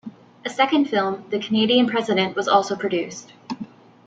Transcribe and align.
A 0.43 0.49
second 0.49 0.85
film, 0.85 1.25
"The 1.29 1.37
Canadian 1.37 1.85
President" 1.85 2.35
was 2.35 2.47
also 2.47 2.75
produced. 2.75 3.33